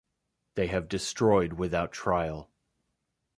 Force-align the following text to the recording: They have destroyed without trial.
They 0.55 0.65
have 0.65 0.87
destroyed 0.89 1.53
without 1.53 1.91
trial. 1.91 2.49